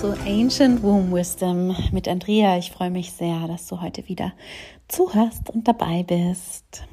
[0.00, 2.56] zu Ancient Womb Wisdom mit Andrea.
[2.56, 4.32] Ich freue mich sehr, dass du heute wieder
[4.88, 6.84] zuhörst und dabei bist.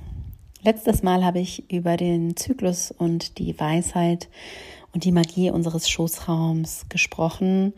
[0.62, 4.28] Letztes Mal habe ich über den Zyklus und die Weisheit
[4.92, 7.72] und die Magie unseres Schoßraums gesprochen,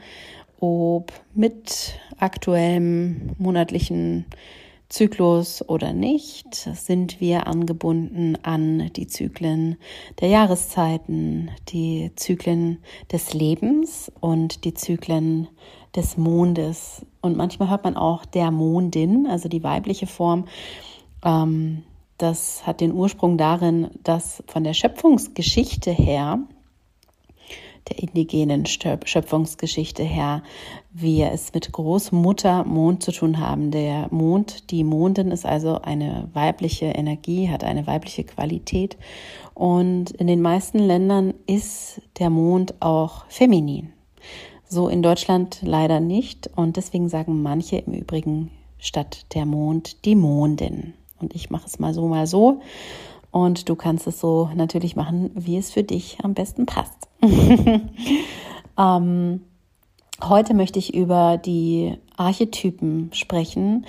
[0.59, 4.25] ob mit aktuellem monatlichen
[4.89, 9.77] Zyklus oder nicht, sind wir angebunden an die Zyklen
[10.19, 12.79] der Jahreszeiten, die Zyklen
[13.11, 15.47] des Lebens und die Zyklen
[15.95, 17.05] des Mondes.
[17.21, 20.45] Und manchmal hört man auch der Mondin, also die weibliche Form.
[21.23, 21.83] Ähm,
[22.17, 26.39] das hat den Ursprung darin, dass von der Schöpfungsgeschichte her
[27.87, 30.43] der indigenen Schöpfungsgeschichte her
[30.91, 33.71] wir es mit Großmutter Mond zu tun haben.
[33.71, 38.97] Der Mond, die Mondin ist also eine weibliche Energie, hat eine weibliche Qualität
[39.53, 43.93] und in den meisten Ländern ist der Mond auch feminin.
[44.67, 50.15] So in Deutschland leider nicht und deswegen sagen manche im Übrigen statt der Mond die
[50.15, 50.93] Mondin.
[51.19, 52.61] Und ich mache es mal so, mal so.
[53.31, 57.08] Und du kannst es so natürlich machen, wie es für dich am besten passt.
[58.77, 59.41] ähm,
[60.23, 63.85] heute möchte ich über die Archetypen sprechen,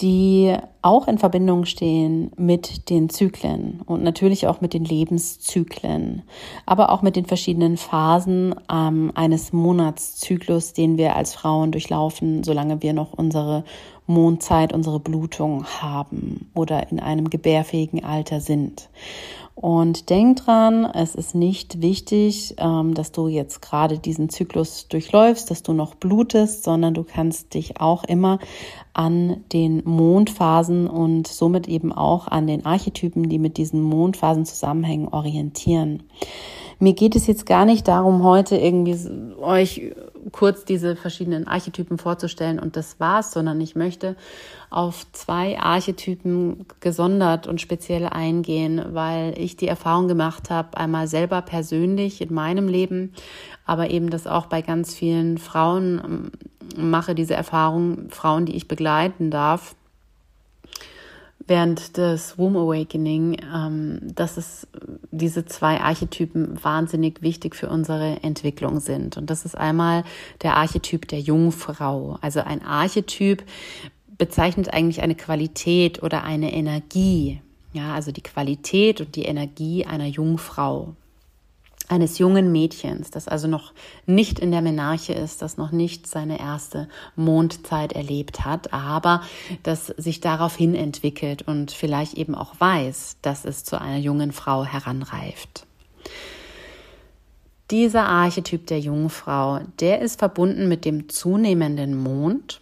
[0.00, 6.22] die auch in Verbindung stehen mit den Zyklen und natürlich auch mit den Lebenszyklen,
[6.64, 12.82] aber auch mit den verschiedenen Phasen ähm, eines Monatszyklus, den wir als Frauen durchlaufen, solange
[12.82, 13.64] wir noch unsere
[14.06, 18.88] Mondzeit, unsere Blutung haben oder in einem gebärfähigen Alter sind.
[19.60, 25.50] Und denk dran, es ist nicht wichtig, ähm, dass du jetzt gerade diesen Zyklus durchläufst,
[25.50, 28.38] dass du noch blutest, sondern du kannst dich auch immer
[28.94, 35.08] an den Mondphasen und somit eben auch an den Archetypen, die mit diesen Mondphasen zusammenhängen,
[35.08, 36.04] orientieren.
[36.78, 38.96] Mir geht es jetzt gar nicht darum, heute irgendwie
[39.42, 39.92] euch
[40.32, 44.16] kurz diese verschiedenen Archetypen vorzustellen und das war's, sondern ich möchte
[44.70, 51.42] auf zwei Archetypen gesondert und speziell eingehen, weil ich die Erfahrung gemacht habe, einmal selber
[51.42, 53.12] persönlich in meinem Leben,
[53.66, 58.68] aber eben das auch bei ganz vielen Frauen ähm, mache, diese Erfahrung, Frauen, die ich
[58.68, 59.74] begleiten darf.
[61.46, 64.68] Während des Womb Awakening, ähm, dass es
[65.10, 69.16] diese zwei Archetypen wahnsinnig wichtig für unsere Entwicklung sind.
[69.16, 70.04] Und das ist einmal
[70.42, 72.18] der Archetyp der Jungfrau.
[72.20, 73.44] Also ein Archetyp
[74.18, 77.40] bezeichnet eigentlich eine Qualität oder eine Energie.
[77.72, 80.94] Ja, also die Qualität und die Energie einer Jungfrau
[81.90, 83.72] eines jungen Mädchens, das also noch
[84.06, 89.22] nicht in der Menarche ist, das noch nicht seine erste Mondzeit erlebt hat, aber
[89.64, 94.64] das sich daraufhin entwickelt und vielleicht eben auch weiß, dass es zu einer jungen Frau
[94.64, 95.66] heranreift.
[97.72, 102.60] Dieser Archetyp der Jungfrau, der ist verbunden mit dem zunehmenden Mond,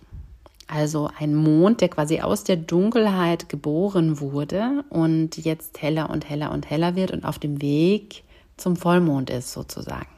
[0.67, 6.51] also ein Mond, der quasi aus der Dunkelheit geboren wurde und jetzt heller und heller
[6.53, 8.23] und heller wird und auf dem Weg
[8.59, 10.09] zum Vollmond ist sozusagen.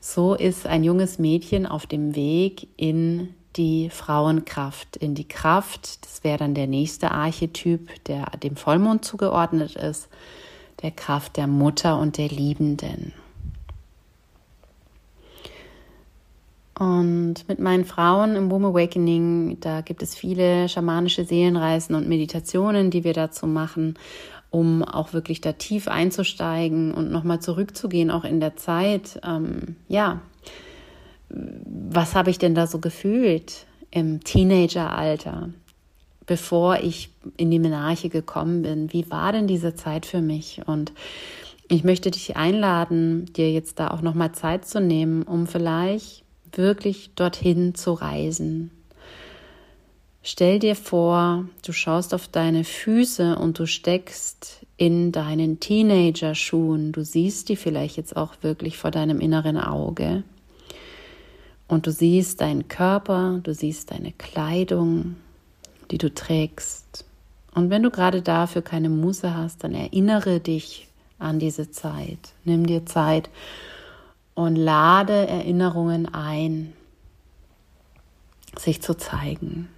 [0.00, 6.22] So ist ein junges Mädchen auf dem Weg in die Frauenkraft, in die Kraft, das
[6.22, 10.08] wäre dann der nächste Archetyp, der dem Vollmond zugeordnet ist,
[10.82, 13.12] der Kraft der Mutter und der Liebenden.
[16.78, 22.92] Und mit meinen Frauen im Womb Awakening, da gibt es viele schamanische Seelenreisen und Meditationen,
[22.92, 23.98] die wir dazu machen
[24.50, 29.20] um auch wirklich da tief einzusteigen und nochmal zurückzugehen, auch in der Zeit.
[29.24, 30.20] Ähm, ja,
[31.28, 35.50] was habe ich denn da so gefühlt im Teenageralter,
[36.26, 38.92] bevor ich in die Menarche gekommen bin?
[38.92, 40.62] Wie war denn diese Zeit für mich?
[40.66, 40.92] Und
[41.68, 47.10] ich möchte dich einladen, dir jetzt da auch nochmal Zeit zu nehmen, um vielleicht wirklich
[47.14, 48.70] dorthin zu reisen,
[50.22, 56.92] Stell dir vor, du schaust auf deine Füße und du steckst in deinen Teenager-Schuhen.
[56.92, 60.24] Du siehst die vielleicht jetzt auch wirklich vor deinem inneren Auge.
[61.66, 65.16] Und du siehst deinen Körper, du siehst deine Kleidung,
[65.90, 67.04] die du trägst.
[67.54, 70.88] Und wenn du gerade dafür keine Muße hast, dann erinnere dich
[71.18, 72.32] an diese Zeit.
[72.44, 73.28] Nimm dir Zeit
[74.34, 76.72] und lade Erinnerungen ein,
[78.56, 79.68] sich zu zeigen.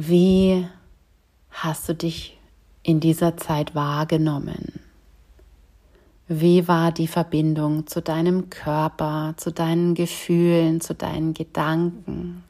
[0.00, 0.64] Wie
[1.50, 2.38] hast du dich
[2.84, 4.78] in dieser Zeit wahrgenommen?
[6.28, 12.44] Wie war die Verbindung zu deinem Körper, zu deinen Gefühlen, zu deinen Gedanken?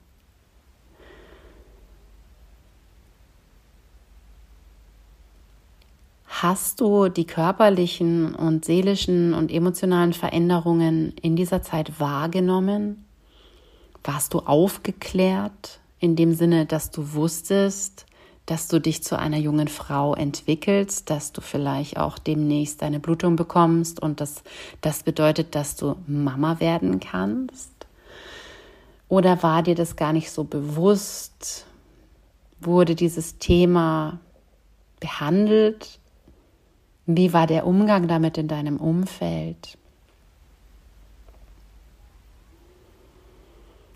[6.27, 13.07] Hast du die körperlichen und seelischen und emotionalen Veränderungen in dieser Zeit wahrgenommen?
[14.05, 18.07] Warst du aufgeklärt in dem Sinne, dass du wusstest,
[18.47, 23.37] dass du dich zu einer jungen Frau entwickelst, dass du vielleicht auch demnächst deine Blutung
[23.37, 24.43] bekommst und das,
[24.81, 27.71] das bedeutet, dass du Mama werden kannst?
[29.09, 31.67] Oder war dir das gar nicht so bewusst?
[32.61, 34.19] Wurde dieses Thema
[35.01, 35.99] behandelt?
[37.07, 39.77] Wie war der Umgang damit in deinem Umfeld?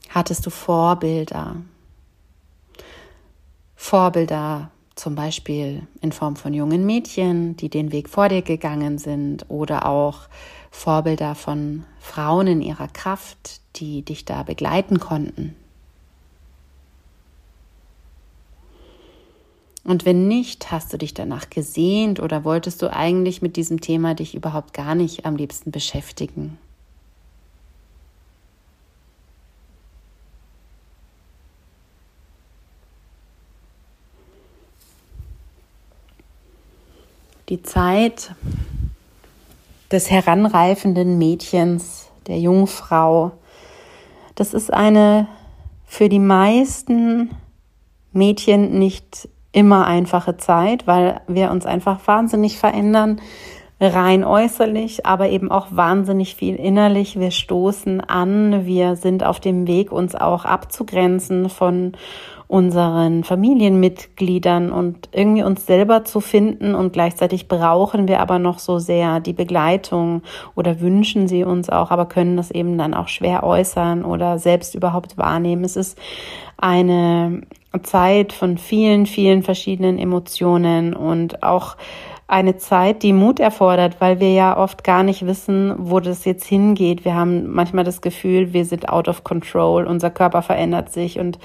[0.09, 1.57] Hattest du Vorbilder?
[3.83, 9.45] Vorbilder zum Beispiel in Form von jungen Mädchen, die den Weg vor dir gegangen sind
[9.49, 10.29] oder auch
[10.71, 15.57] Vorbilder von Frauen in ihrer Kraft, die dich da begleiten konnten.
[19.83, 24.15] Und wenn nicht, hast du dich danach gesehnt oder wolltest du eigentlich mit diesem Thema
[24.15, 26.57] dich überhaupt gar nicht am liebsten beschäftigen?
[37.53, 38.35] Die Zeit
[39.91, 43.33] des heranreifenden Mädchens, der Jungfrau.
[44.37, 45.29] Das ist eine
[45.85, 47.31] für die meisten
[48.11, 53.21] Mädchen nicht immer einfache Zeit, weil wir uns einfach wahnsinnig verändern,
[53.79, 57.21] rein äußerlich, aber eben auch wahnsinnig viel innerlich.
[57.21, 61.93] Wir stoßen an, wir sind auf dem Weg, uns auch abzugrenzen von
[62.53, 68.79] unseren Familienmitgliedern und irgendwie uns selber zu finden und gleichzeitig brauchen wir aber noch so
[68.79, 70.21] sehr die Begleitung
[70.55, 74.75] oder wünschen sie uns auch, aber können das eben dann auch schwer äußern oder selbst
[74.75, 75.65] überhaupt wahrnehmen.
[75.65, 75.97] Es ist
[76.59, 77.41] eine
[77.85, 81.79] Zeit von vielen, vielen verschiedenen Emotionen und auch
[82.33, 86.47] eine Zeit, die Mut erfordert, weil wir ja oft gar nicht wissen, wo das jetzt
[86.47, 87.05] hingeht.
[87.05, 91.39] Wir haben manchmal das Gefühl, wir sind out of control, unser Körper verändert sich und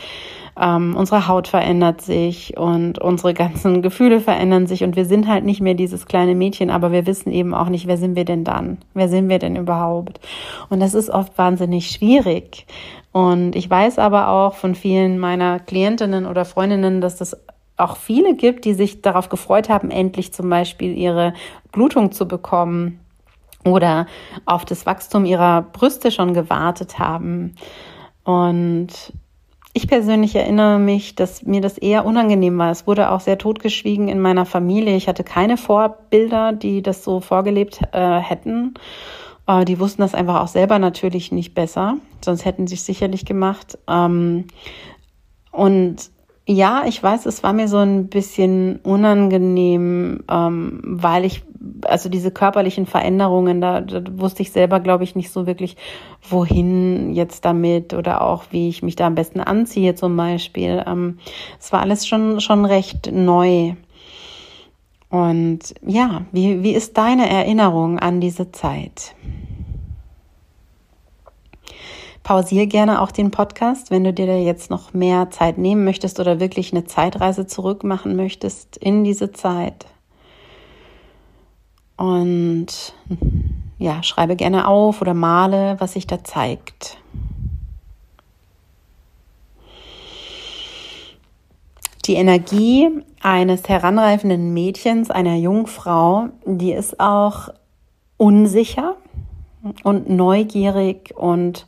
[0.57, 5.43] ähm, unsere Haut verändert sich und unsere ganzen Gefühle verändern sich und wir sind halt
[5.43, 8.45] nicht mehr dieses kleine Mädchen, aber wir wissen eben auch nicht, wer sind wir denn
[8.45, 8.77] dann?
[8.93, 10.21] Wer sind wir denn überhaupt?
[10.69, 12.65] Und das ist oft wahnsinnig schwierig.
[13.11, 17.35] Und ich weiß aber auch von vielen meiner Klientinnen oder Freundinnen, dass das
[17.77, 21.33] auch viele gibt, die sich darauf gefreut haben, endlich zum Beispiel ihre
[21.71, 22.99] Blutung zu bekommen
[23.63, 24.07] oder
[24.45, 27.55] auf das Wachstum ihrer Brüste schon gewartet haben.
[28.23, 29.13] Und
[29.73, 32.71] ich persönlich erinnere mich, dass mir das eher unangenehm war.
[32.71, 34.95] Es wurde auch sehr totgeschwiegen in meiner Familie.
[34.95, 38.73] Ich hatte keine Vorbilder, die das so vorgelebt äh, hätten.
[39.47, 43.25] Äh, die wussten das einfach auch selber natürlich nicht besser, sonst hätten sie es sicherlich
[43.25, 43.77] gemacht.
[43.87, 44.45] Ähm,
[45.51, 46.09] und
[46.49, 51.43] ja, ich weiß, es war mir so ein bisschen unangenehm, ähm, weil ich,
[51.83, 55.75] also diese körperlichen Veränderungen, da, da wusste ich selber, glaube ich, nicht so wirklich,
[56.29, 60.83] wohin jetzt damit oder auch wie ich mich da am besten anziehe zum Beispiel.
[60.87, 61.19] Ähm,
[61.59, 63.73] es war alles schon, schon recht neu.
[65.09, 69.15] Und ja, wie, wie ist deine Erinnerung an diese Zeit?
[72.27, 76.19] Pausiere gerne auch den Podcast, wenn du dir da jetzt noch mehr Zeit nehmen möchtest
[76.19, 79.85] oder wirklich eine Zeitreise zurück machen möchtest in diese Zeit.
[81.95, 82.93] Und
[83.77, 86.97] ja, schreibe gerne auf oder male, was sich da zeigt.
[92.07, 92.89] Die Energie
[93.21, 97.47] eines heranreifenden Mädchens, einer Jungfrau, die ist auch
[98.17, 98.97] unsicher
[99.83, 101.67] und neugierig und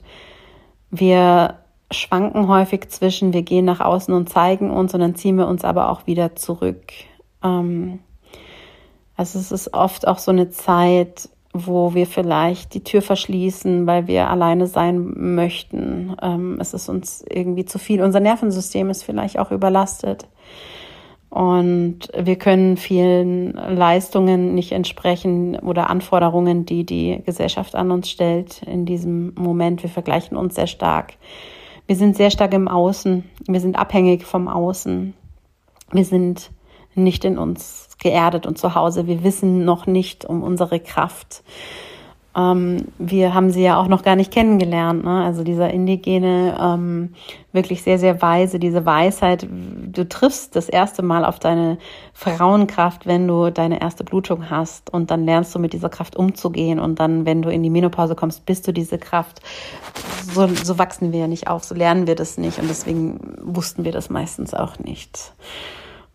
[0.92, 1.60] wir
[1.92, 5.64] schwanken häufig zwischen, wir gehen nach außen und zeigen uns und dann ziehen wir uns
[5.64, 6.92] aber auch wieder zurück.
[7.44, 8.00] Ähm,
[9.16, 14.08] also es ist oft auch so eine Zeit, wo wir vielleicht die Tür verschließen, weil
[14.08, 16.16] wir alleine sein möchten.
[16.22, 18.02] Ähm, es ist uns irgendwie zu viel.
[18.04, 20.28] Unser Nervensystem ist vielleicht auch überlastet.
[21.30, 28.64] Und wir können vielen Leistungen nicht entsprechen oder Anforderungen, die die Gesellschaft an uns stellt
[28.64, 29.84] in diesem Moment.
[29.84, 31.14] Wir vergleichen uns sehr stark.
[31.86, 33.24] Wir sind sehr stark im Außen.
[33.48, 35.14] Wir sind abhängig vom Außen.
[35.92, 36.52] Wir sind
[36.96, 39.06] nicht in uns geerdet und zu Hause.
[39.06, 41.44] Wir wissen noch nicht um unsere Kraft.
[42.36, 45.04] Ähm, wir haben sie ja auch noch gar nicht kennengelernt.
[45.04, 45.24] Ne?
[45.24, 47.14] Also dieser indigene, ähm,
[47.52, 49.48] wirklich sehr, sehr weise, diese Weisheit.
[49.50, 51.80] Du triffst das erste Mal auf deine
[52.14, 54.92] Frauenkraft, wenn du deine erste Blutung hast.
[54.92, 56.80] Und dann lernst du mit dieser Kraft umzugehen.
[56.80, 59.42] Und dann, wenn du in die Menopause kommst, bist du diese Kraft.
[60.34, 62.60] So, so wachsen wir ja nicht auf, so lernen wir das nicht.
[62.60, 65.34] Und deswegen wussten wir das meistens auch nicht.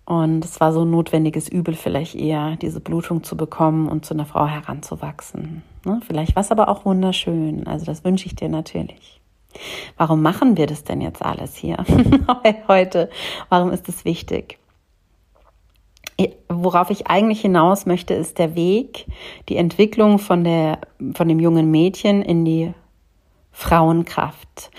[0.06, 4.12] Und es war so ein notwendiges Übel vielleicht eher, diese Blutung zu bekommen und zu
[4.12, 5.62] einer Frau heranzuwachsen.
[5.84, 6.00] Ne?
[6.06, 7.66] Vielleicht war es aber auch wunderschön.
[7.66, 9.20] Also das wünsche ich dir natürlich.
[9.96, 11.84] Warum machen wir das denn jetzt alles hier
[12.68, 13.08] heute?
[13.48, 14.58] Warum ist es wichtig?
[16.48, 19.06] Worauf ich eigentlich hinaus möchte, ist der Weg,
[19.48, 20.78] die Entwicklung von der,
[21.14, 22.72] von dem jungen Mädchen in die
[23.52, 24.70] Frauenkraft.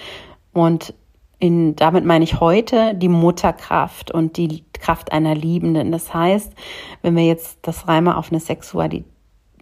[0.53, 0.93] Und
[1.39, 5.91] in, damit meine ich heute die Mutterkraft und die Kraft einer Liebenden.
[5.91, 6.53] Das heißt,
[7.01, 9.05] wenn wir jetzt das Reimer auf eine Sexualität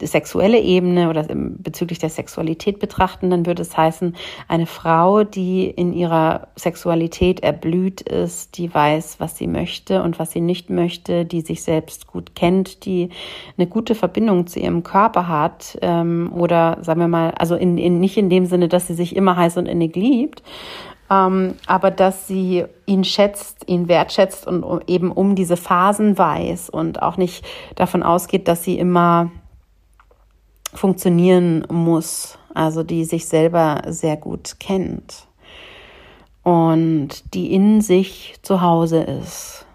[0.01, 4.15] sexuelle Ebene oder bezüglich der Sexualität betrachten, dann würde es heißen,
[4.47, 10.31] eine Frau, die in ihrer Sexualität erblüht ist, die weiß, was sie möchte und was
[10.31, 13.09] sie nicht möchte, die sich selbst gut kennt, die
[13.57, 17.99] eine gute Verbindung zu ihrem Körper hat ähm, oder sagen wir mal, also in, in,
[17.99, 20.43] nicht in dem Sinne, dass sie sich immer heiß und innig liebt,
[21.09, 27.01] ähm, aber dass sie ihn schätzt, ihn wertschätzt und eben um diese Phasen weiß und
[27.01, 27.45] auch nicht
[27.75, 29.31] davon ausgeht, dass sie immer
[30.73, 35.27] funktionieren muss, also die sich selber sehr gut kennt
[36.43, 39.65] und die in sich zu Hause ist.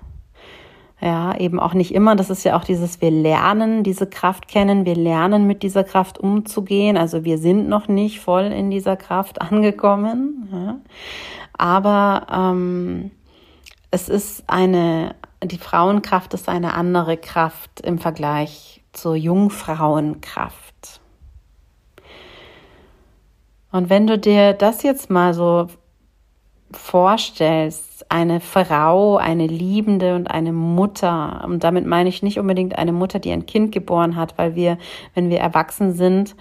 [1.01, 2.17] Ja, eben auch nicht immer.
[2.17, 6.19] Das ist ja auch dieses, wir lernen diese Kraft kennen, wir lernen mit dieser Kraft
[6.19, 6.97] umzugehen.
[6.97, 10.49] Also wir sind noch nicht voll in dieser Kraft angekommen.
[10.53, 10.81] Ja.
[11.53, 13.13] Aber ähm,
[13.91, 21.01] es ist eine, die Frauenkraft ist eine andere Kraft im Vergleich zur Jungfrauenkraft.
[23.71, 25.69] Und wenn du dir das jetzt mal so
[26.73, 32.93] vorstellst, eine Frau, eine Liebende und eine Mutter, und damit meine ich nicht unbedingt eine
[32.93, 34.79] Mutter, die ein Kind geboren hat, weil wir,
[35.15, 36.35] wenn wir erwachsen sind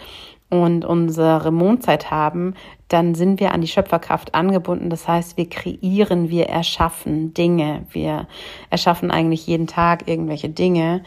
[0.50, 2.54] und unsere Mondzeit haben,
[2.88, 4.90] dann sind wir an die Schöpferkraft angebunden.
[4.90, 8.28] Das heißt, wir kreieren, wir erschaffen Dinge, wir
[8.70, 11.04] erschaffen eigentlich jeden Tag irgendwelche Dinge.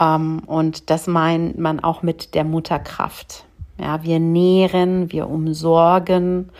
[0.00, 3.46] Ähm, und das meint man auch mit der Mutterkraft.
[3.78, 6.50] Ja, wir nähren, wir umsorgen,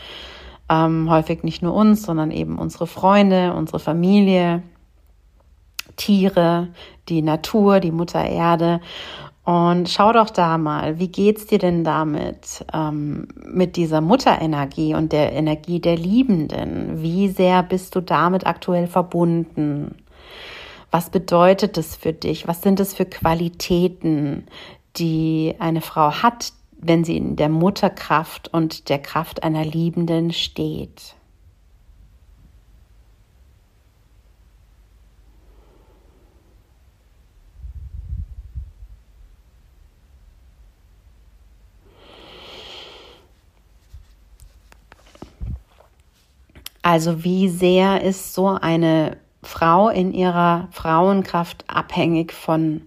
[0.68, 4.62] ähm, häufig nicht nur uns, sondern eben unsere Freunde, unsere Familie,
[5.96, 6.68] Tiere,
[7.08, 8.80] die Natur, die Mutter Erde.
[9.44, 15.12] Und schau doch da mal, wie geht's dir denn damit, ähm, mit dieser Mutterenergie und
[15.12, 17.02] der Energie der Liebenden?
[17.02, 19.96] Wie sehr bist du damit aktuell verbunden?
[20.90, 22.48] Was bedeutet es für dich?
[22.48, 24.46] Was sind es für Qualitäten,
[24.96, 26.52] die eine Frau hat,
[26.86, 31.14] wenn sie in der Mutterkraft und der Kraft einer Liebenden steht.
[46.82, 52.82] Also wie sehr ist so eine Frau in ihrer Frauenkraft abhängig von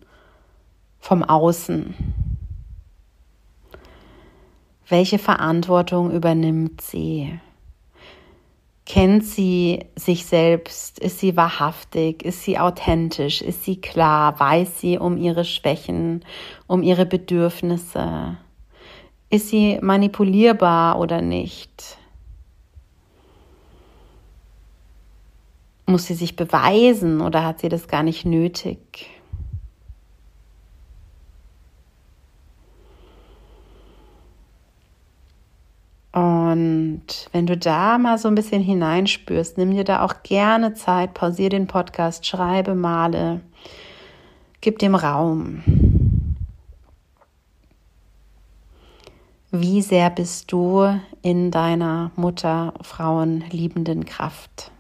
[1.00, 2.07] vom Außen?
[4.90, 7.38] Welche Verantwortung übernimmt sie?
[8.86, 11.00] Kennt sie sich selbst?
[11.00, 12.24] Ist sie wahrhaftig?
[12.24, 13.42] Ist sie authentisch?
[13.42, 14.40] Ist sie klar?
[14.40, 16.24] Weiß sie um ihre Schwächen,
[16.68, 18.38] um ihre Bedürfnisse?
[19.30, 21.98] Ist sie manipulierbar oder nicht?
[25.86, 29.10] Muss sie sich beweisen oder hat sie das gar nicht nötig?
[36.52, 41.14] Und wenn du da mal so ein bisschen hineinspürst, nimm dir da auch gerne Zeit,
[41.14, 43.42] pausiere den Podcast, schreibe, male,
[44.62, 45.64] gib dem Raum.
[49.52, 54.72] Wie sehr bist du in deiner Mutter, Frauen liebenden Kraft?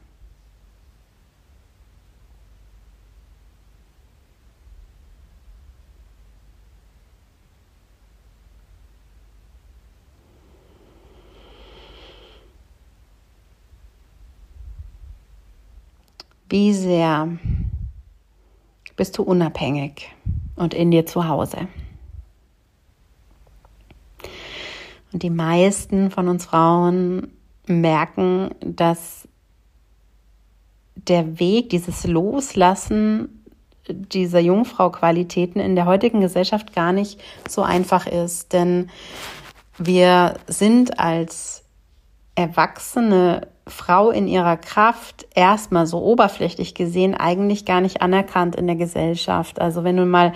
[16.49, 17.29] Wie sehr
[18.95, 20.15] bist du unabhängig
[20.55, 21.67] und in dir zu Hause?
[25.11, 27.33] Und die meisten von uns Frauen
[27.65, 29.27] merken, dass
[30.95, 33.43] der Weg, dieses Loslassen
[33.89, 38.53] dieser Jungfrau-Qualitäten in der heutigen Gesellschaft gar nicht so einfach ist.
[38.53, 38.89] Denn
[39.77, 41.63] wir sind als
[42.35, 48.75] erwachsene Frau in ihrer Kraft erstmal so oberflächlich gesehen eigentlich gar nicht anerkannt in der
[48.75, 49.59] Gesellschaft.
[49.61, 50.33] Also wenn du mal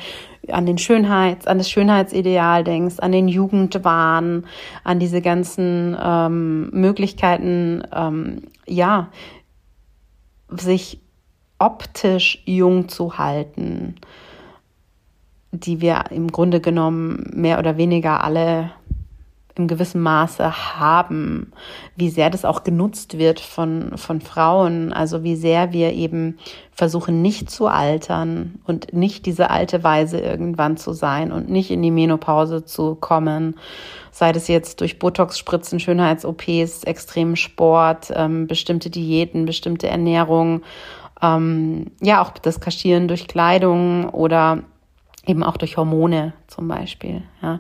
[0.50, 4.46] an den Schönheits, an das Schönheitsideal denkst, an den Jugendwahn,
[4.84, 9.10] an diese ganzen ähm, Möglichkeiten, ähm, ja,
[10.50, 11.00] sich
[11.60, 13.96] optisch jung zu halten,
[15.52, 18.72] die wir im Grunde genommen mehr oder weniger alle
[19.56, 21.52] im gewissen Maße haben,
[21.96, 26.38] wie sehr das auch genutzt wird von, von Frauen, also wie sehr wir eben
[26.74, 31.82] versuchen, nicht zu altern und nicht diese alte Weise irgendwann zu sein und nicht in
[31.82, 33.56] die Menopause zu kommen,
[34.12, 40.62] sei das jetzt durch Botox-Spritzen, Schönheits-OPs, extremen Sport, ähm, bestimmte Diäten, bestimmte Ernährung,
[41.22, 44.64] ähm, ja auch das Kaschieren durch Kleidung oder
[45.26, 47.22] eben auch durch Hormone zum Beispiel.
[47.42, 47.60] Ja.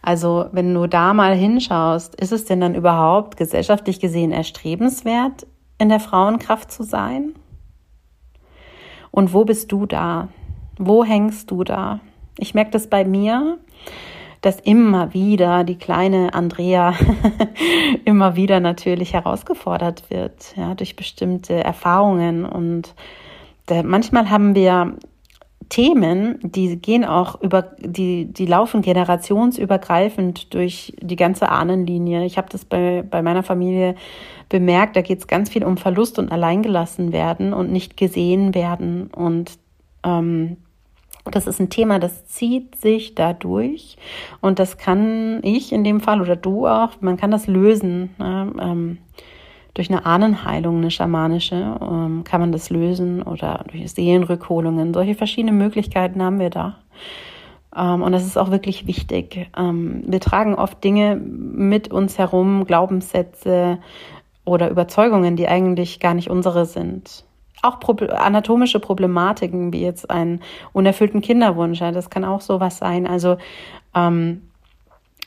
[0.00, 5.46] Also wenn du da mal hinschaust, ist es denn dann überhaupt gesellschaftlich gesehen erstrebenswert,
[5.78, 7.34] in der Frauenkraft zu sein?
[9.10, 10.28] Und wo bist du da?
[10.78, 12.00] Wo hängst du da?
[12.38, 13.58] Ich merke das bei mir,
[14.40, 16.94] dass immer wieder die kleine Andrea
[18.04, 22.94] immer wieder natürlich herausgefordert wird, ja, durch bestimmte Erfahrungen und
[23.84, 24.96] manchmal haben wir
[25.68, 32.24] Themen, die gehen auch über, die, die laufen generationsübergreifend durch die ganze Ahnenlinie.
[32.24, 33.94] Ich habe das bei, bei meiner Familie
[34.48, 39.08] bemerkt, da geht es ganz viel um Verlust und alleingelassen werden und nicht gesehen werden.
[39.08, 39.58] Und
[40.04, 40.58] ähm,
[41.30, 43.96] das ist ein Thema, das zieht sich dadurch
[44.40, 48.10] und das kann ich in dem Fall oder du auch, man kann das lösen.
[48.18, 48.52] Ne?
[48.60, 48.98] Ähm,
[49.74, 54.92] durch eine Ahnenheilung, eine schamanische, ähm, kann man das lösen oder durch Seelenrückholungen.
[54.92, 56.78] Solche verschiedene Möglichkeiten haben wir da.
[57.74, 59.48] Ähm, und das ist auch wirklich wichtig.
[59.56, 63.78] Ähm, wir tragen oft Dinge mit uns herum, Glaubenssätze
[64.44, 67.24] oder Überzeugungen, die eigentlich gar nicht unsere sind.
[67.62, 67.78] Auch
[68.10, 70.40] anatomische Problematiken, wie jetzt einen
[70.72, 73.06] unerfüllten Kinderwunsch, das kann auch sowas sein.
[73.06, 73.36] Also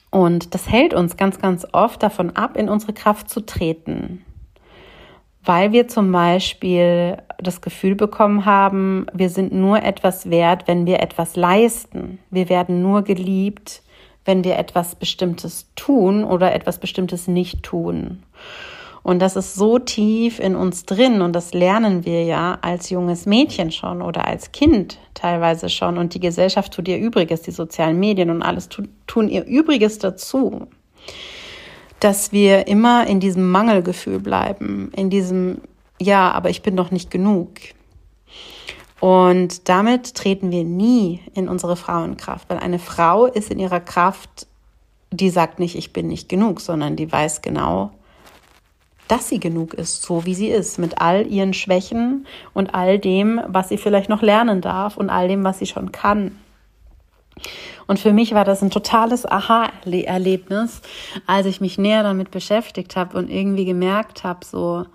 [0.10, 4.26] und das hält uns ganz, ganz oft davon ab, in unsere Kraft zu treten
[5.46, 11.02] weil wir zum Beispiel das Gefühl bekommen haben, wir sind nur etwas wert, wenn wir
[11.02, 12.20] etwas leisten.
[12.32, 13.82] Wir werden nur geliebt,
[14.26, 18.24] wenn wir etwas Bestimmtes tun oder etwas Bestimmtes nicht tun.
[19.04, 23.28] Und das ist so tief in uns drin und das lernen wir ja als junges
[23.28, 26.00] Mädchen schon oder als Kind teilweise schon.
[26.00, 28.68] Und die Gesellschaft tut ihr Übriges, die sozialen Medien und alles
[29.06, 30.68] tun ihr Übriges dazu
[32.00, 35.62] dass wir immer in diesem Mangelgefühl bleiben, in diesem,
[36.00, 37.50] ja, aber ich bin doch nicht genug.
[39.00, 44.48] Und damit treten wir nie in unsere Frauenkraft, weil eine Frau ist in ihrer Kraft,
[45.12, 47.92] die sagt nicht, ich bin nicht genug, sondern die weiß genau,
[49.08, 53.42] dass sie genug ist, so wie sie ist, mit all ihren Schwächen und all dem,
[53.48, 56.40] was sie vielleicht noch lernen darf und all dem, was sie schon kann.
[57.88, 59.26] Und für mich war das ein totales
[59.86, 60.82] Aha-Erlebnis,
[61.26, 64.86] als ich mich näher damit beschäftigt habe und irgendwie gemerkt habe, so,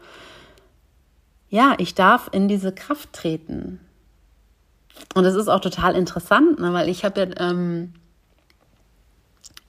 [1.48, 3.80] ja, ich darf in diese Kraft treten.
[5.14, 7.94] Und das ist auch total interessant, ne, weil ich habe ja ähm,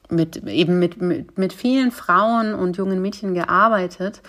[0.09, 4.21] mit eben mit, mit, mit vielen Frauen und jungen Mädchen gearbeitet,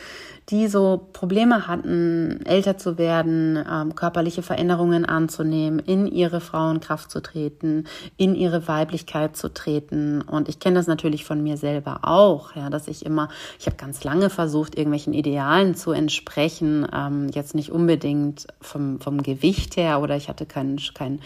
[0.50, 7.22] die so Probleme hatten, älter zu werden, ähm, körperliche Veränderungen anzunehmen, in ihre Frauenkraft zu
[7.22, 7.84] treten,
[8.16, 10.20] in ihre Weiblichkeit zu treten.
[10.20, 13.28] Und ich kenne das natürlich von mir selber auch, ja, dass ich immer,
[13.58, 19.22] ich habe ganz lange versucht, irgendwelchen Idealen zu entsprechen, ähm, jetzt nicht unbedingt vom, vom
[19.22, 21.20] Gewicht her oder ich hatte kein, kein,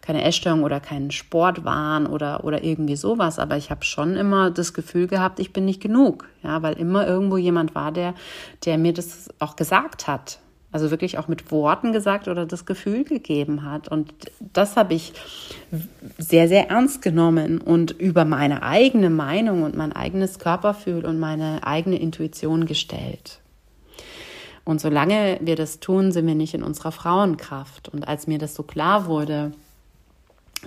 [0.00, 4.72] keine Essstörung oder keinen Sportwahn oder, oder irgendwie sowas, aber ich habe schon immer das
[4.72, 8.14] Gefühl gehabt, ich bin nicht genug, ja, weil immer irgendwo jemand war, der,
[8.64, 10.38] der mir das auch gesagt hat.
[10.72, 13.88] Also wirklich auch mit Worten gesagt oder das Gefühl gegeben hat.
[13.88, 15.12] Und das habe ich
[16.16, 21.66] sehr, sehr ernst genommen und über meine eigene Meinung und mein eigenes Körperfühl und meine
[21.66, 23.40] eigene Intuition gestellt.
[24.64, 27.90] Und solange wir das tun, sind wir nicht in unserer Frauenkraft.
[27.90, 29.52] Und als mir das so klar wurde,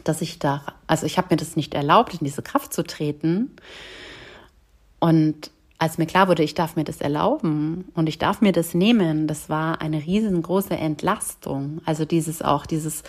[0.04, 3.56] dass ich da, also ich habe mir das nicht erlaubt, in diese Kraft zu treten.
[5.00, 8.74] Und als mir klar wurde, ich darf mir das erlauben und ich darf mir das
[8.74, 11.82] nehmen, das war eine riesengroße Entlastung.
[11.86, 13.04] Also dieses auch, dieses,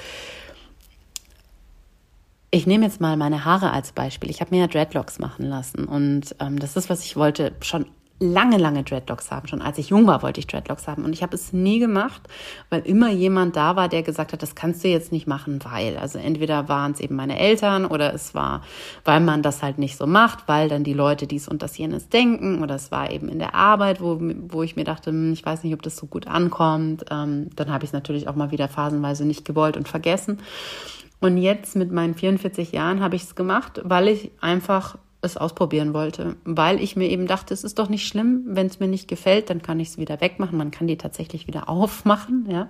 [2.51, 4.31] ich nehme jetzt mal meine Haare als Beispiel.
[4.31, 7.87] Ich habe mir ja Dreadlocks machen lassen und ähm, das ist, was ich wollte, schon
[8.19, 9.47] lange, lange Dreadlocks haben.
[9.47, 11.05] Schon als ich jung war, wollte ich Dreadlocks haben.
[11.05, 12.23] Und ich habe es nie gemacht,
[12.71, 15.97] weil immer jemand da war, der gesagt hat, das kannst du jetzt nicht machen, weil.
[15.99, 18.63] Also entweder waren es eben meine Eltern oder es war,
[19.05, 22.09] weil man das halt nicht so macht, weil dann die Leute dies und das jenes
[22.09, 22.63] denken.
[22.63, 25.63] Oder es war eben in der Arbeit, wo, wo ich mir dachte, hm, ich weiß
[25.65, 27.05] nicht, ob das so gut ankommt.
[27.11, 30.39] Ähm, dann habe ich es natürlich auch mal wieder phasenweise nicht gewollt und vergessen.
[31.21, 35.93] Und jetzt mit meinen 44 Jahren habe ich es gemacht, weil ich einfach es ausprobieren
[35.93, 39.09] wollte, weil ich mir eben dachte, es ist doch nicht schlimm, wenn es mir nicht
[39.09, 40.57] gefällt, dann kann ich es wieder wegmachen.
[40.57, 42.69] Man kann die tatsächlich wieder aufmachen, ja.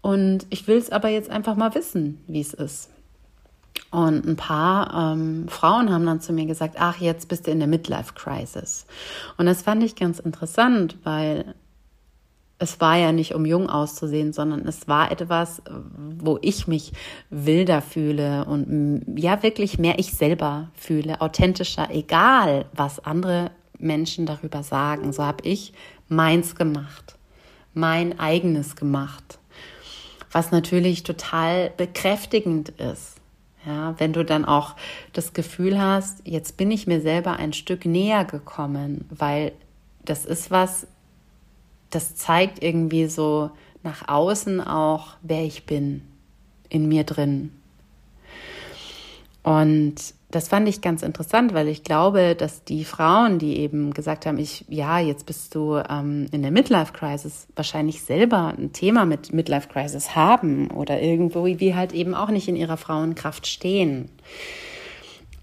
[0.00, 2.90] Und ich will es aber jetzt einfach mal wissen, wie es ist.
[3.90, 7.58] Und ein paar ähm, Frauen haben dann zu mir gesagt, ach, jetzt bist du in
[7.58, 8.86] der Midlife-Crisis.
[9.36, 11.54] Und das fand ich ganz interessant, weil
[12.64, 15.62] es war ja nicht, um jung auszusehen, sondern es war etwas,
[16.18, 16.92] wo ich mich
[17.30, 24.62] wilder fühle und ja wirklich mehr ich selber fühle, authentischer, egal was andere Menschen darüber
[24.62, 25.12] sagen.
[25.12, 25.74] So habe ich
[26.08, 27.16] meins gemacht,
[27.74, 29.38] mein eigenes gemacht,
[30.32, 33.16] was natürlich total bekräftigend ist.
[33.66, 34.74] Ja, wenn du dann auch
[35.12, 39.52] das Gefühl hast, jetzt bin ich mir selber ein Stück näher gekommen, weil
[40.04, 40.86] das ist was,
[41.94, 43.50] das zeigt irgendwie so
[43.82, 46.02] nach außen auch, wer ich bin,
[46.68, 47.52] in mir drin.
[49.42, 49.96] Und
[50.30, 54.38] das fand ich ganz interessant, weil ich glaube, dass die Frauen, die eben gesagt haben,
[54.38, 59.32] ich, ja, jetzt bist du ähm, in der Midlife Crisis, wahrscheinlich selber ein Thema mit
[59.32, 64.08] Midlife Crisis haben oder irgendwo wie halt eben auch nicht in ihrer Frauenkraft stehen.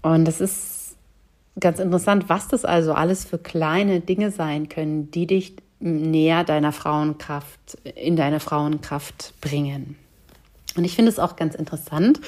[0.02, 0.96] Und das ist
[1.58, 6.72] ganz interessant, was das also alles für kleine Dinge sein können, die dich näher deiner
[6.72, 9.96] Frauenkraft, in deine Frauenkraft bringen.
[10.76, 12.20] Und ich finde es auch ganz interessant,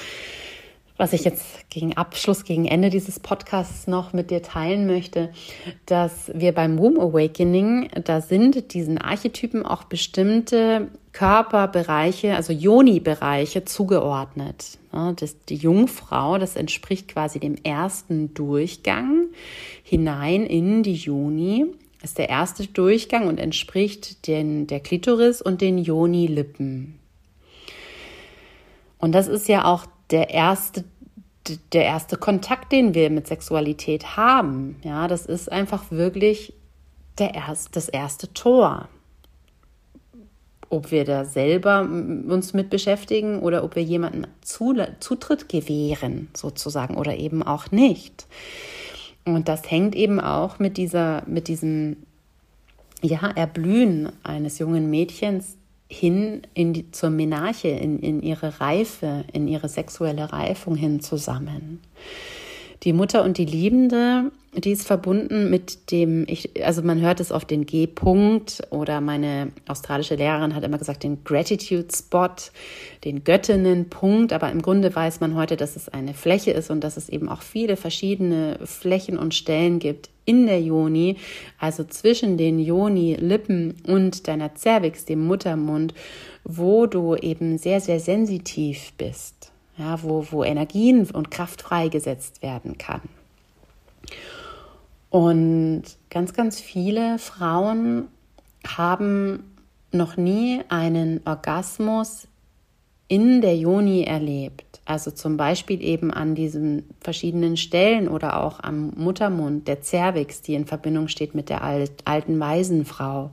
[0.97, 5.31] was ich jetzt gegen Abschluss, gegen Ende dieses Podcasts noch mit dir teilen möchte,
[5.85, 14.77] dass wir beim Womb Awakening, da sind diesen Archetypen auch bestimmte Körperbereiche, also Yoni-Bereiche zugeordnet.
[15.17, 19.25] Das, die Jungfrau, das entspricht quasi dem ersten Durchgang
[19.83, 21.65] hinein in die Yoni
[22.05, 26.99] ist der erste Durchgang und entspricht den, der Klitoris und den Yoni-Lippen.
[28.99, 30.85] Und das ist ja auch der erste,
[31.73, 34.77] der erste Kontakt, den wir mit Sexualität haben.
[34.83, 36.53] Ja, das ist einfach wirklich
[37.17, 38.87] der erst, das erste Tor.
[40.69, 47.17] Ob wir da selber uns mit beschäftigen oder ob wir jemandem Zutritt gewähren, sozusagen, oder
[47.17, 48.27] eben auch nicht.
[49.25, 51.97] Und das hängt eben auch mit dieser, mit diesem
[53.01, 55.57] ja, Erblühen eines jungen Mädchens
[55.87, 61.81] hin in die, zur Menarche, in, in ihre Reife, in ihre sexuelle Reifung hin zusammen.
[62.85, 64.31] Die Mutter und die Liebende
[64.63, 69.51] die ist verbunden mit dem, ich, also man hört es auf den G-Punkt oder meine
[69.67, 72.29] australische Lehrerin hat immer gesagt, den Gratitude Spot,
[73.03, 76.95] den Göttinnenpunkt, aber im Grunde weiß man heute, dass es eine Fläche ist und dass
[76.95, 81.17] es eben auch viele verschiedene Flächen und Stellen gibt in der Joni,
[81.59, 85.93] also zwischen den Joni-Lippen und deiner Cervix, dem Muttermund,
[86.43, 92.77] wo du eben sehr, sehr sensitiv bist, ja, wo, wo Energien und Kraft freigesetzt werden
[92.77, 93.01] kann.
[95.09, 98.07] Und ganz, ganz viele Frauen
[98.65, 99.43] haben
[99.91, 102.27] noch nie einen Orgasmus
[103.07, 104.81] in der Joni erlebt.
[104.85, 110.53] Also zum Beispiel eben an diesen verschiedenen Stellen oder auch am Muttermund, der Cervix, die
[110.53, 113.31] in Verbindung steht mit der alten Waisenfrau.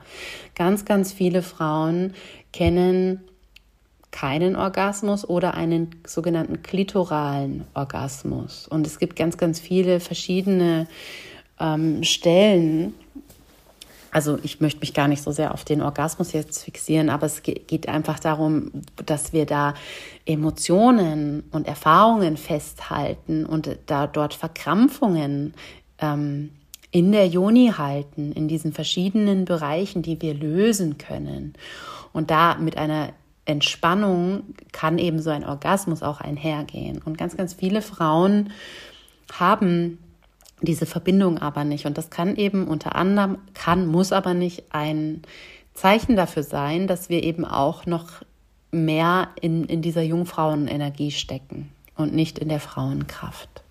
[0.54, 2.14] Ganz, ganz viele Frauen
[2.52, 3.20] kennen
[4.12, 8.68] keinen Orgasmus oder einen sogenannten klitoralen Orgasmus.
[8.68, 10.86] Und es gibt ganz, ganz viele verschiedene
[11.58, 12.94] ähm, Stellen,
[14.12, 17.42] also ich möchte mich gar nicht so sehr auf den Orgasmus jetzt fixieren, aber es
[17.42, 18.70] geht einfach darum,
[19.06, 19.72] dass wir da
[20.26, 25.54] Emotionen und Erfahrungen festhalten und da dort Verkrampfungen
[25.98, 26.50] ähm,
[26.90, 31.54] in der Joni halten, in diesen verschiedenen Bereichen, die wir lösen können.
[32.12, 33.14] Und da mit einer
[33.44, 37.00] Entspannung kann eben so ein Orgasmus auch einhergehen.
[37.02, 38.52] Und ganz, ganz viele Frauen
[39.32, 39.98] haben
[40.60, 41.86] diese Verbindung aber nicht.
[41.86, 45.22] Und das kann eben unter anderem, kann, muss aber nicht ein
[45.74, 48.22] Zeichen dafür sein, dass wir eben auch noch
[48.70, 53.62] mehr in, in dieser Jungfrauenenergie stecken und nicht in der Frauenkraft.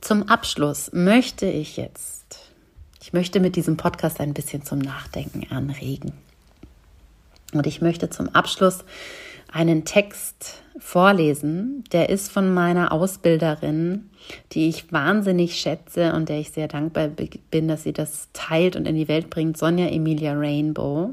[0.00, 2.52] Zum Abschluss möchte ich jetzt,
[3.02, 6.12] ich möchte mit diesem Podcast ein bisschen zum Nachdenken anregen.
[7.54, 8.84] Und ich möchte zum Abschluss
[9.52, 11.84] einen Text vorlesen.
[11.92, 14.10] Der ist von meiner Ausbilderin,
[14.52, 17.08] die ich wahnsinnig schätze und der ich sehr dankbar
[17.50, 19.56] bin, dass sie das teilt und in die Welt bringt.
[19.56, 21.10] Sonja Emilia Rainbow,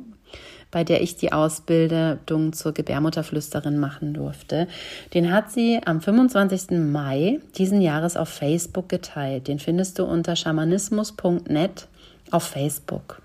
[0.72, 4.68] bei der ich die Ausbildung zur Gebärmutterflüsterin machen durfte.
[5.14, 6.72] Den hat sie am 25.
[6.72, 9.48] Mai diesen Jahres auf Facebook geteilt.
[9.48, 11.88] Den findest du unter schamanismus.net
[12.32, 13.22] auf Facebook.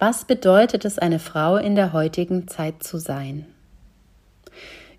[0.00, 3.44] Was bedeutet es, eine Frau in der heutigen Zeit zu sein?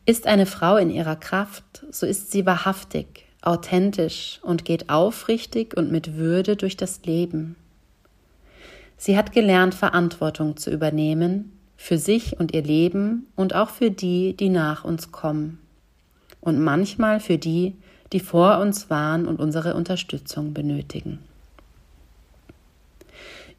[0.05, 5.91] Ist eine Frau in ihrer Kraft, so ist sie wahrhaftig, authentisch und geht aufrichtig und
[5.91, 7.55] mit Würde durch das Leben.
[8.95, 14.37] Sie hat gelernt, Verantwortung zu übernehmen für sich und ihr Leben und auch für die,
[14.37, 15.57] die nach uns kommen.
[16.41, 17.73] Und manchmal für die,
[18.13, 21.17] die vor uns waren und unsere Unterstützung benötigen.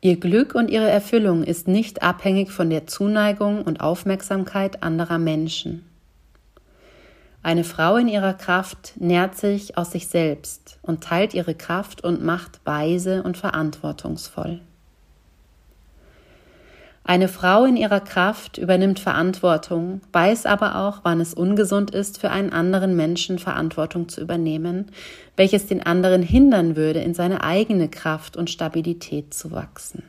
[0.04, 5.88] Ihr Glück und ihre Erfüllung ist nicht abhängig von der Zuneigung und Aufmerksamkeit anderer Menschen.
[7.40, 12.20] Eine Frau in ihrer Kraft nährt sich aus sich selbst und teilt ihre Kraft und
[12.20, 14.60] Macht weise und verantwortungsvoll.
[17.04, 22.30] Eine Frau in ihrer Kraft übernimmt Verantwortung, weiß aber auch, wann es ungesund ist, für
[22.30, 24.86] einen anderen Menschen Verantwortung zu übernehmen,
[25.36, 30.04] welches den anderen hindern würde, in seine eigene Kraft und Stabilität zu wachsen.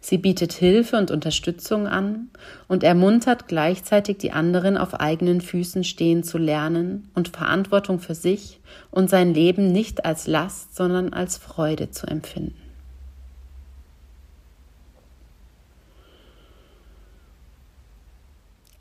[0.00, 2.28] Sie bietet Hilfe und Unterstützung an
[2.68, 8.60] und ermuntert gleichzeitig die anderen auf eigenen Füßen stehen zu lernen und Verantwortung für sich
[8.90, 12.63] und sein Leben nicht als Last, sondern als Freude zu empfinden.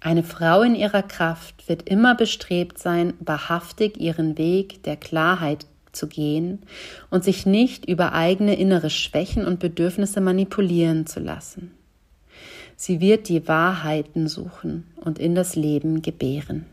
[0.03, 6.07] Eine Frau in ihrer Kraft wird immer bestrebt sein, wahrhaftig ihren Weg der Klarheit zu
[6.07, 6.61] gehen
[7.09, 11.71] und sich nicht über eigene innere Schwächen und Bedürfnisse manipulieren zu lassen.
[12.75, 16.65] Sie wird die Wahrheiten suchen und in das Leben gebären.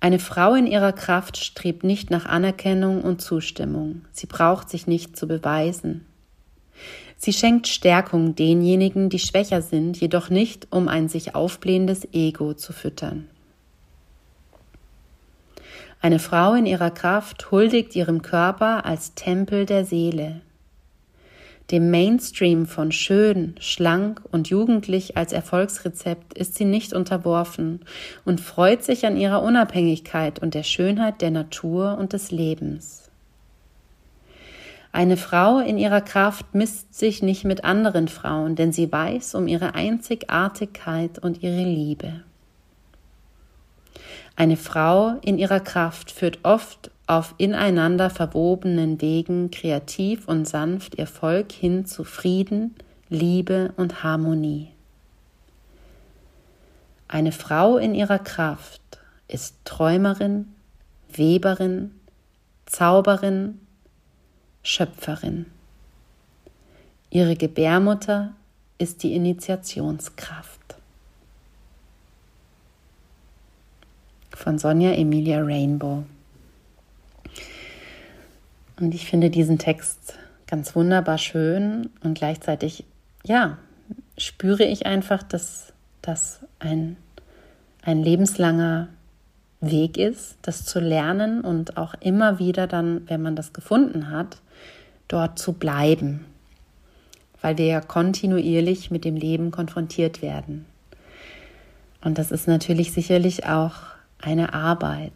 [0.00, 4.06] Eine Frau in ihrer Kraft strebt nicht nach Anerkennung und Zustimmung.
[4.10, 6.06] Sie braucht sich nicht zu beweisen.
[7.16, 12.72] Sie schenkt Stärkung denjenigen, die schwächer sind, jedoch nicht, um ein sich aufblähendes Ego zu
[12.72, 13.28] füttern.
[16.02, 20.42] Eine Frau in ihrer Kraft huldigt ihrem Körper als Tempel der Seele.
[21.72, 27.80] Dem Mainstream von schön, schlank und jugendlich als Erfolgsrezept ist sie nicht unterworfen
[28.24, 33.10] und freut sich an ihrer Unabhängigkeit und der Schönheit der Natur und des Lebens.
[34.92, 39.48] Eine Frau in ihrer Kraft misst sich nicht mit anderen Frauen, denn sie weiß um
[39.48, 42.22] ihre Einzigartigkeit und ihre Liebe.
[44.36, 51.06] Eine Frau in ihrer Kraft führt oft auf ineinander verwobenen Wegen kreativ und sanft ihr
[51.06, 52.74] Volk hin zu Frieden,
[53.08, 54.68] Liebe und Harmonie.
[57.08, 58.82] Eine Frau in ihrer Kraft
[59.28, 60.48] ist Träumerin,
[61.08, 61.92] Weberin,
[62.66, 63.60] Zauberin,
[64.66, 65.46] Schöpferin.
[67.10, 68.34] Ihre Gebärmutter
[68.78, 70.74] ist die Initiationskraft.
[74.32, 76.04] Von Sonja Emilia Rainbow.
[78.80, 82.84] Und ich finde diesen Text ganz wunderbar schön und gleichzeitig,
[83.24, 83.58] ja,
[84.18, 86.96] spüre ich einfach, dass das ein,
[87.82, 88.88] ein lebenslanger
[89.60, 94.38] Weg ist, das zu lernen und auch immer wieder dann, wenn man das gefunden hat,
[95.08, 96.24] dort zu bleiben,
[97.40, 100.66] weil wir ja kontinuierlich mit dem Leben konfrontiert werden.
[102.02, 103.74] Und das ist natürlich sicherlich auch
[104.20, 105.12] eine Arbeit,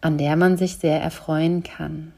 [0.00, 2.12] an der man sich sehr erfreuen kann.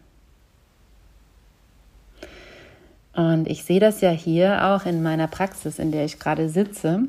[3.15, 7.03] Und ich sehe das ja hier auch in meiner Praxis, in der ich gerade sitze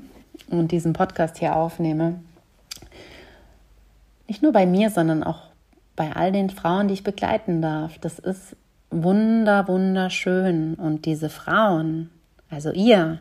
[0.49, 2.19] und diesen Podcast hier aufnehme.
[4.29, 5.47] Nicht nur bei mir, sondern auch
[5.95, 7.97] bei all den Frauen, die ich begleiten darf.
[7.97, 8.55] Das ist
[8.91, 10.75] wunder, wunderschön.
[10.75, 12.11] Und diese Frauen,
[12.49, 13.19] also ihr,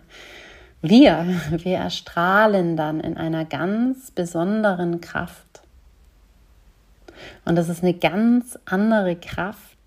[0.82, 5.62] wir, wir erstrahlen dann in einer ganz besonderen Kraft.
[7.46, 9.78] Und das ist eine ganz andere Kraft,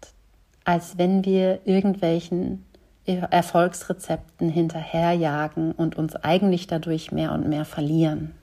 [0.65, 2.65] als wenn wir irgendwelchen
[3.05, 8.33] Erfolgsrezepten hinterherjagen und uns eigentlich dadurch mehr und mehr verlieren.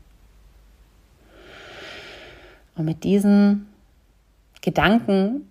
[2.78, 3.66] Und mit diesen
[4.62, 5.42] Gedanken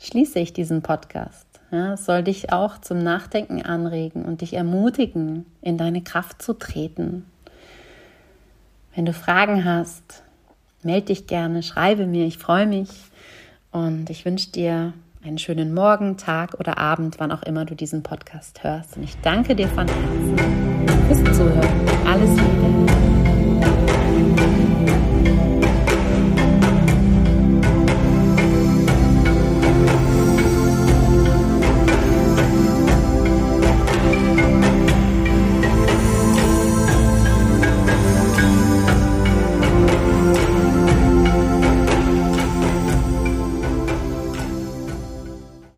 [0.00, 1.46] schließe ich diesen Podcast.
[1.70, 6.54] Ja, es soll dich auch zum Nachdenken anregen und dich ermutigen, in deine Kraft zu
[6.54, 7.24] treten.
[8.94, 10.24] Wenn du Fragen hast,
[10.82, 12.90] melde dich gerne, schreibe mir, ich freue mich
[13.70, 18.02] und ich wünsche dir einen schönen Morgen, Tag oder Abend, wann auch immer du diesen
[18.02, 18.96] Podcast hörst.
[18.96, 20.36] Und ich danke dir von Herzen
[21.06, 21.88] fürs Zuhören.
[22.04, 22.90] Alles Liebe.